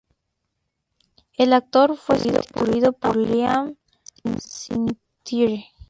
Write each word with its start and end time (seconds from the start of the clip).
El 1.37 1.53
actor 1.53 1.95
fue 1.95 2.17
sustituido 2.17 2.91
por 2.91 3.15
Liam 3.15 3.75
McIntyre. 4.23 5.67